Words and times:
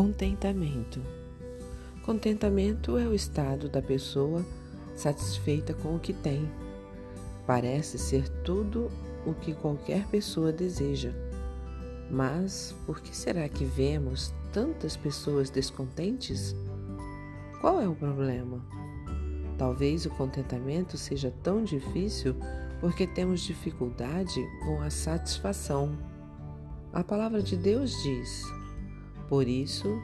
Contentamento. 0.00 1.02
Contentamento 2.06 2.96
é 2.96 3.06
o 3.06 3.14
estado 3.14 3.68
da 3.68 3.82
pessoa 3.82 4.42
satisfeita 4.96 5.74
com 5.74 5.94
o 5.94 5.98
que 5.98 6.14
tem. 6.14 6.50
Parece 7.46 7.98
ser 7.98 8.26
tudo 8.42 8.90
o 9.26 9.34
que 9.34 9.52
qualquer 9.52 10.06
pessoa 10.06 10.50
deseja. 10.50 11.12
Mas 12.10 12.74
por 12.86 13.02
que 13.02 13.14
será 13.14 13.46
que 13.46 13.66
vemos 13.66 14.32
tantas 14.54 14.96
pessoas 14.96 15.50
descontentes? 15.50 16.56
Qual 17.60 17.78
é 17.78 17.86
o 17.86 17.94
problema? 17.94 18.64
Talvez 19.58 20.06
o 20.06 20.10
contentamento 20.10 20.96
seja 20.96 21.30
tão 21.42 21.62
difícil 21.62 22.34
porque 22.80 23.06
temos 23.06 23.42
dificuldade 23.42 24.40
com 24.64 24.80
a 24.80 24.88
satisfação. 24.88 25.92
A 26.90 27.04
palavra 27.04 27.42
de 27.42 27.54
Deus 27.54 27.92
diz: 28.02 28.59
por 29.30 29.46
isso, 29.46 30.02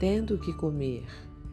tendo 0.00 0.36
que 0.36 0.52
comer 0.52 1.06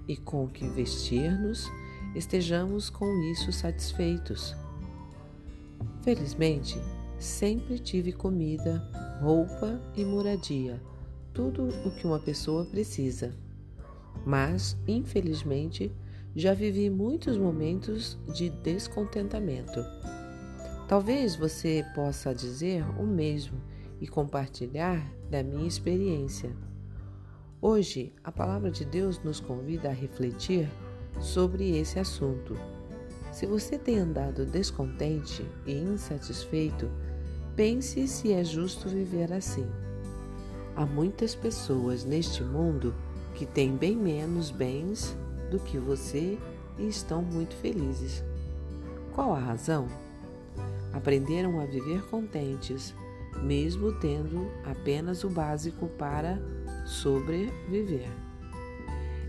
e 0.08 0.18
com 0.18 0.48
que 0.48 0.68
vestir-nos, 0.68 1.70
estejamos 2.16 2.90
com 2.90 3.06
isso 3.32 3.52
satisfeitos. 3.52 4.56
Felizmente, 6.02 6.76
sempre 7.20 7.78
tive 7.78 8.12
comida, 8.12 8.84
roupa 9.22 9.80
e 9.96 10.04
moradia, 10.04 10.82
tudo 11.32 11.70
o 11.86 11.92
que 11.92 12.08
uma 12.08 12.20
pessoa 12.20 12.66
precisa. 12.66 13.32
Mas, 14.26 14.76
infelizmente, 14.88 15.95
já 16.36 16.56
vivi 16.56 16.90
muitos 16.90 17.38
momentos 17.38 18.18
de 18.34 18.50
descontentamento. 18.50 19.86
Talvez 20.88 21.36
você 21.36 21.86
possa 21.94 22.34
dizer 22.34 22.84
o 23.00 23.06
mesmo 23.06 23.62
e 24.02 24.08
compartilhar 24.08 25.06
da 25.30 25.44
minha 25.44 25.68
experiência. 25.68 26.56
Hoje, 27.59 28.13
a 28.23 28.31
palavra 28.31 28.69
de 28.69 28.86
Deus 28.86 29.23
nos 29.23 29.39
convida 29.39 29.89
a 29.89 29.94
refletir 29.94 30.69
sobre 31.19 31.75
esse 31.75 31.97
assunto. 31.97 32.55
Se 33.31 33.47
você 33.47 33.80
tem 33.80 33.97
andado 33.97 34.45
descontente 34.45 35.44
e 35.66 35.73
insatisfeito, 35.73 36.88
pense 37.55 38.08
se 38.08 38.31
é 38.31 38.44
justo 38.44 38.88
viver 38.88 39.33
assim. 39.33 39.66
Há 40.75 40.86
muitas 40.86 41.33
pessoas 41.33 42.05
neste 42.05 42.44
mundo 42.44 42.94
que 43.33 43.47
têm 43.47 43.75
bem 43.75 43.95
menos 43.95 44.52
bens 44.52 45.17
do 45.49 45.58
que 45.58 45.80
você 45.80 46.38
e 46.77 46.88
estão 46.88 47.23
muito 47.23 47.55
felizes. 47.55 48.23
Qual 49.16 49.33
a 49.33 49.39
razão? 49.39 49.88
Aprenderam 50.94 51.59
a 51.59 51.66
viver 51.66 52.03
contentes, 52.03 52.94
mesmo 53.43 53.91
tendo 53.93 54.49
apenas 54.66 55.23
o 55.23 55.30
básico 55.30 55.88
para 55.97 56.41
sobreviver. 56.85 58.09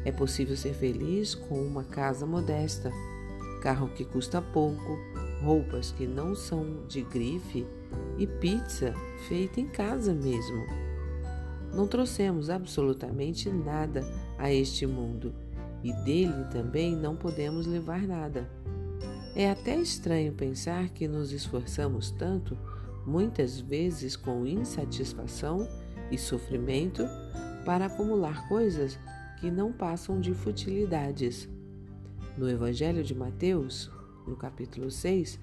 É 0.05 0.13
possível 0.13 0.57
ser 0.57 0.75
feliz 0.75 1.35
com 1.35 1.61
uma 1.61 1.85
casa 1.85 2.25
modesta, 2.25 2.91
carro 3.61 3.89
que 3.89 4.05
custa 4.05 4.41
pouco, 4.41 4.99
roupas 5.43 5.93
que 5.93 6.07
não 6.07 6.35
são 6.35 6.87
de 6.87 7.03
grife 7.03 7.67
e 8.17 8.27
pizza 8.27 8.95
feita 9.29 9.61
em 9.61 9.67
casa 9.67 10.15
mesmo. 10.15 10.67
Não 11.75 11.87
trouxemos 11.87 12.49
absolutamente 12.49 13.51
nada 13.51 14.03
a 14.39 14.53
este 14.53 14.87
mundo 14.87 15.35
e 15.83 15.93
dele 16.05 16.45
também 16.51 16.97
não 16.97 17.15
podemos 17.17 17.67
levar 17.67 18.03
nada. 18.03 18.49
É 19.35 19.51
até 19.51 19.77
estranho 19.77 20.33
pensar 20.33 20.89
que 20.89 21.07
nos 21.07 21.33
esforçamos 21.33 22.11
tanto, 22.11 22.59
muitas 23.09 23.59
vezes 23.59 24.15
com 24.15 24.47
insatisfação 24.47 25.67
e 26.11 26.19
sofrimento, 26.19 27.05
para 27.65 27.87
acumular 27.87 28.47
coisas 28.49 28.99
que 29.41 29.51
não 29.51 29.73
passam 29.73 30.21
de 30.21 30.35
futilidades. 30.35 31.49
No 32.37 32.49
Evangelho 32.49 33.03
de 33.03 33.15
Mateus, 33.15 33.91
no 34.27 34.37
capítulo 34.37 34.91
6, 34.91 35.39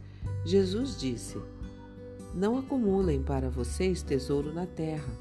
Jesus 0.45 0.99
disse: 0.99 1.37
Não 2.33 2.57
acumulem 2.57 3.21
para 3.21 3.49
vocês 3.49 4.01
tesouro 4.01 4.53
na 4.53 4.65
terra, 4.65 5.11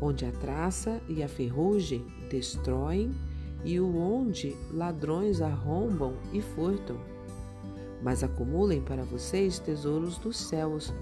onde 0.00 0.24
a 0.24 0.32
traça 0.32 1.00
e 1.08 1.22
a 1.22 1.28
ferrugem 1.28 2.06
destroem 2.30 3.10
e 3.64 3.80
o 3.80 3.96
onde 3.96 4.54
ladrões 4.70 5.40
arrombam 5.40 6.14
e 6.32 6.40
furtam. 6.40 6.98
Mas 8.02 8.22
acumulem 8.22 8.82
para 8.82 9.02
vocês 9.02 9.58
tesouros 9.58 10.18
nos 10.18 10.36
céus, 10.36 10.92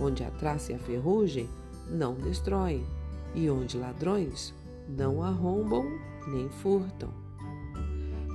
onde 0.00 0.24
a 0.24 0.30
traça 0.30 0.72
e 0.72 0.74
a 0.74 0.78
ferrugem 0.78 1.48
não 1.88 2.14
destroem 2.14 2.84
e 3.34 3.50
onde 3.50 3.76
ladrões 3.76 4.54
não 4.88 5.22
arrombam 5.22 5.84
nem 6.28 6.48
furtam. 6.48 7.10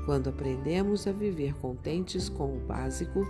Quando 0.06 0.30
aprendemos 0.30 1.08
a 1.08 1.12
viver 1.12 1.56
contentes 1.56 2.30
com 2.30 2.56
o 2.56 2.60
básico, 2.60 3.26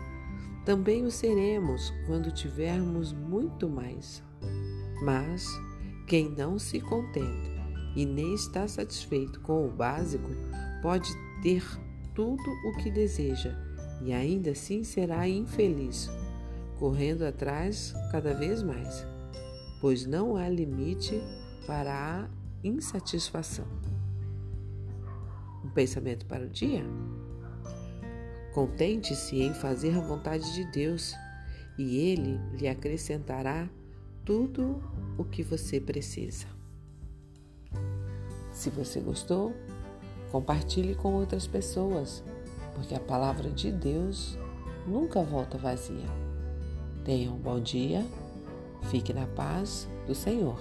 também 0.65 1.05
o 1.05 1.11
seremos 1.11 1.93
quando 2.05 2.31
tivermos 2.31 3.13
muito 3.13 3.69
mais. 3.69 4.21
Mas 5.01 5.47
quem 6.07 6.29
não 6.29 6.59
se 6.59 6.81
contenta 6.81 7.55
e 7.95 8.05
nem 8.05 8.33
está 8.33 8.67
satisfeito 8.67 9.39
com 9.39 9.65
o 9.65 9.71
básico 9.71 10.29
pode 10.81 11.09
ter 11.41 11.63
tudo 12.13 12.43
o 12.65 12.77
que 12.77 12.91
deseja 12.91 13.55
e 14.01 14.11
ainda 14.11 14.51
assim 14.51 14.83
será 14.83 15.27
infeliz, 15.27 16.09
correndo 16.79 17.23
atrás 17.23 17.93
cada 18.11 18.33
vez 18.33 18.61
mais, 18.61 19.05
pois 19.81 20.05
não 20.05 20.35
há 20.35 20.49
limite 20.49 21.21
para 21.65 21.93
a 21.93 22.29
insatisfação. 22.63 23.65
Um 25.63 25.69
pensamento 25.69 26.25
para 26.25 26.45
o 26.45 26.49
dia? 26.49 26.83
Contente-se 28.53 29.41
em 29.41 29.53
fazer 29.53 29.97
a 29.97 30.01
vontade 30.01 30.53
de 30.53 30.63
Deus 30.71 31.13
e 31.77 31.97
Ele 31.97 32.39
lhe 32.57 32.67
acrescentará 32.67 33.69
tudo 34.23 34.81
o 35.17 35.23
que 35.23 35.43
você 35.43 35.79
precisa. 35.79 36.47
Se 38.51 38.69
você 38.69 39.01
gostou, 39.01 39.53
compartilhe 40.31 40.95
com 40.95 41.13
outras 41.13 41.45
pessoas, 41.45 42.23
porque 42.73 42.95
a 42.95 42.99
palavra 42.99 43.49
de 43.49 43.71
Deus 43.71 44.39
nunca 44.87 45.21
volta 45.21 45.57
vazia. 45.57 46.24
Tenha 47.05 47.31
um 47.31 47.37
bom 47.37 47.59
dia, 47.59 48.03
fique 48.89 49.13
na 49.13 49.27
paz 49.27 49.87
do 50.07 50.15
Senhor. 50.15 50.59